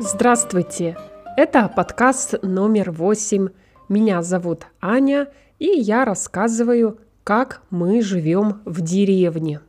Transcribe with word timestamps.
Здравствуйте! 0.00 0.96
Это 1.36 1.68
подкаст 1.68 2.36
номер 2.42 2.92
восемь. 2.92 3.48
Меня 3.88 4.22
зовут 4.22 4.68
Аня, 4.80 5.26
и 5.58 5.66
я 5.66 6.04
рассказываю, 6.04 7.00
как 7.24 7.62
мы 7.70 8.00
живем 8.00 8.62
в 8.64 8.80
деревне. 8.80 9.60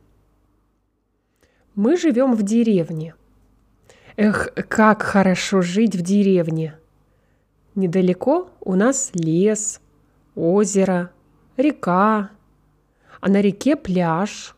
Мы 1.74 1.96
живем 1.96 2.36
в 2.36 2.44
деревне. 2.44 3.16
Эх, 4.16 4.54
как 4.68 5.02
хорошо 5.02 5.62
жить 5.62 5.96
в 5.96 6.02
деревне. 6.02 6.76
Недалеко 7.74 8.50
у 8.60 8.76
нас 8.76 9.10
лес, 9.14 9.80
озеро, 10.36 11.10
река, 11.56 12.30
а 13.20 13.28
на 13.28 13.40
реке 13.40 13.74
пляж. 13.74 14.54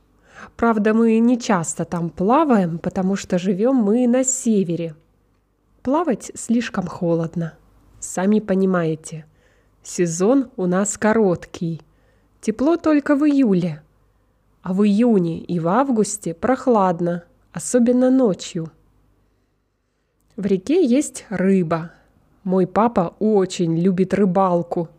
Правда, 0.54 0.92
мы 0.92 1.18
не 1.18 1.40
часто 1.40 1.86
там 1.86 2.10
плаваем, 2.10 2.78
потому 2.78 3.16
что 3.16 3.38
живем 3.38 3.76
мы 3.76 4.06
на 4.06 4.22
севере. 4.22 4.96
Плавать 5.82 6.30
слишком 6.34 6.86
холодно. 6.86 7.54
Сами 8.00 8.40
понимаете, 8.40 9.26
сезон 9.82 10.50
у 10.56 10.66
нас 10.66 10.96
короткий. 10.96 11.82
Тепло 12.40 12.76
только 12.76 13.16
в 13.16 13.24
июле. 13.24 13.82
А 14.62 14.72
в 14.72 14.84
июне 14.84 15.40
и 15.40 15.58
в 15.58 15.68
августе 15.68 16.34
прохладно, 16.34 17.24
особенно 17.52 18.10
ночью. 18.10 18.70
В 20.36 20.46
реке 20.46 20.84
есть 20.84 21.26
рыба. 21.28 21.92
Мой 22.44 22.66
папа 22.66 23.14
очень 23.18 23.78
любит 23.78 24.14
рыбалку– 24.14 24.88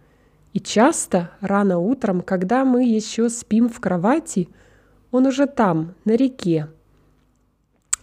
и 0.53 0.59
часто, 0.59 1.31
рано 1.41 1.79
утром, 1.79 2.21
когда 2.21 2.63
мы 2.63 2.85
еще 2.85 3.29
спим 3.29 3.69
в 3.69 3.79
кровати, 3.79 4.49
он 5.11 5.25
уже 5.25 5.47
там, 5.47 5.95
на 6.05 6.11
реке. 6.15 6.69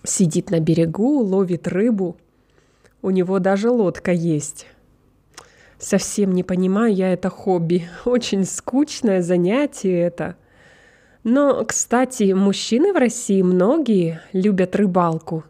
Сидит 0.02 0.50
на 0.50 0.58
берегу, 0.58 1.20
ловит 1.20 1.68
рыбу. 1.68 2.16
У 3.02 3.10
него 3.10 3.38
даже 3.38 3.70
лодка 3.70 4.12
есть. 4.12 4.66
Совсем 5.78 6.32
не 6.32 6.42
понимаю 6.42 6.94
я 6.94 7.12
это 7.12 7.30
хобби. 7.30 7.88
Очень 8.04 8.44
скучное 8.44 9.22
занятие 9.22 10.00
это. 10.00 10.36
Но, 11.24 11.64
кстати, 11.64 12.32
мужчины 12.32 12.92
в 12.92 12.96
России 12.96 13.42
многие 13.42 14.20
любят 14.32 14.76
рыбалку 14.76 15.44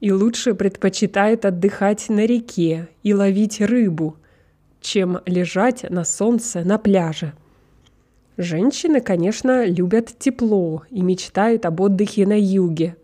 и 0.00 0.12
лучше 0.12 0.54
предпочитают 0.54 1.44
отдыхать 1.44 2.08
на 2.08 2.26
реке 2.26 2.88
и 3.02 3.14
ловить 3.14 3.60
рыбу– 3.60 4.16
чем 4.82 5.20
лежать 5.24 5.88
на 5.88 6.04
солнце 6.04 6.62
на 6.64 6.76
пляже. 6.76 7.32
Женщины, 8.36 9.00
конечно, 9.00 9.64
любят 9.64 10.18
тепло 10.18 10.82
и 10.90 11.02
мечтают 11.02 11.64
об 11.64 11.80
отдыхе 11.80 12.26
на 12.26 12.38
юге. 12.38 12.96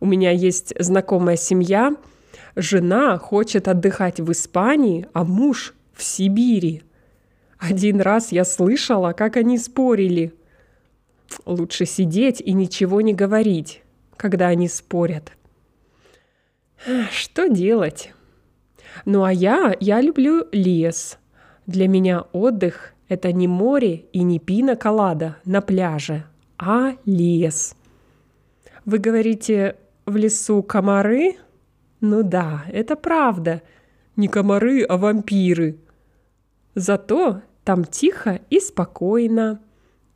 У 0.00 0.06
меня 0.06 0.30
есть 0.30 0.74
знакомая 0.78 1.36
семья, 1.36 1.94
жена 2.56 3.18
хочет 3.18 3.68
отдыхать 3.68 4.20
в 4.20 4.30
Испании, 4.32 5.06
а 5.12 5.24
муж 5.24 5.74
в 5.92 6.02
Сибири. 6.02 6.82
Один 7.58 8.00
раз 8.00 8.32
я 8.32 8.44
слышала, 8.44 9.12
как 9.12 9.36
они 9.36 9.58
спорили. 9.58 10.34
Лучше 11.46 11.86
сидеть 11.86 12.40
и 12.40 12.52
ничего 12.52 13.00
не 13.00 13.14
говорить, 13.14 13.82
когда 14.16 14.48
они 14.48 14.68
спорят. 14.68 15.32
Что 17.10 17.46
делать? 17.48 18.12
Ну 19.04 19.22
а 19.24 19.32
я, 19.32 19.74
я 19.80 20.00
люблю 20.00 20.46
лес. 20.52 21.18
Для 21.66 21.86
меня 21.88 22.22
отдых– 22.32 22.92
это 23.08 23.32
не 23.32 23.46
море 23.46 24.04
и 24.12 24.22
не 24.22 24.38
пина-колада 24.38 25.36
на 25.44 25.60
пляже, 25.60 26.24
а 26.58 26.96
лес. 27.04 27.76
Вы 28.84 28.98
говорите, 28.98 29.76
в 30.06 30.16
лесу 30.16 30.62
комары? 30.62 31.36
Ну 32.02 32.22
да, 32.22 32.64
это 32.70 32.94
правда. 32.94 33.62
Не 34.16 34.28
комары, 34.28 34.82
а 34.82 34.98
вампиры. 34.98 35.78
Зато 36.74 37.40
там 37.64 37.86
тихо 37.86 38.40
и 38.50 38.60
спокойно. 38.60 39.62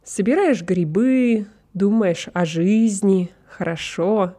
Собираешь 0.04 0.62
грибы, 0.62 1.47
думаешь 1.72 2.28
о 2.34 2.44
жизни, 2.44 3.30
хорошо. 3.48 4.36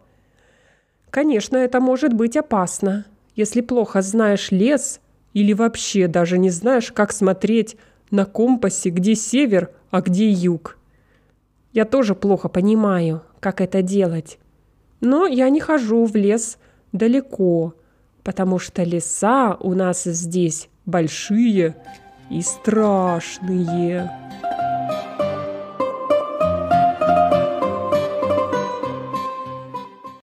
Конечно, 1.10 1.58
это 1.58 1.80
может 1.80 2.14
быть 2.14 2.38
опасно 2.38 3.06
если 3.38 3.62
плохо 3.62 4.02
знаешь 4.02 4.52
лес 4.52 5.00
или 5.34 5.54
вообще 5.54 6.08
даже 6.08 6.38
не 6.40 6.50
знаешь, 6.50 6.92
как 6.92 7.14
смотреть 7.14 7.78
на 8.10 8.26
компасе, 8.26 8.90
где 8.90 9.16
север, 9.16 9.70
а 9.92 10.02
где 10.02 10.30
юг. 10.30 10.78
Я 11.72 11.86
тоже 11.86 12.16
плохо 12.16 12.50
понимаю, 12.50 13.22
как 13.40 13.62
это 13.62 13.84
делать. 13.84 14.40
Но 15.00 15.28
я 15.28 15.50
не 15.50 15.60
хожу 15.60 16.06
в 16.06 16.16
лес 16.16 16.58
далеко, 16.98 17.74
потому 18.24 18.60
что 18.60 18.84
леса 18.84 19.56
у 19.60 19.74
нас 19.74 20.04
здесь 20.04 20.70
большие 20.86 21.76
и 22.30 22.42
страшные. 22.42 24.12